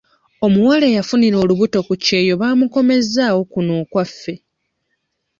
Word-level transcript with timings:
Omuwala 0.45 0.83
eyafunira 0.91 1.35
olubuto 1.43 1.79
ku 1.87 1.93
kyeyo 2.03 2.33
bamukomezzaawo 2.41 3.41
kuno 3.51 3.73
okwaffe. 3.81 4.33